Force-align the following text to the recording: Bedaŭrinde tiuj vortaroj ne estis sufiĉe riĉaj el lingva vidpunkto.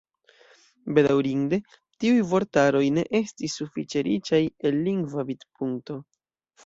Bedaŭrinde 0.97 1.59
tiuj 2.05 2.23
vortaroj 2.33 2.83
ne 2.95 3.03
estis 3.21 3.59
sufiĉe 3.61 4.05
riĉaj 4.09 4.41
el 4.71 4.81
lingva 4.89 5.27
vidpunkto. 5.33 6.01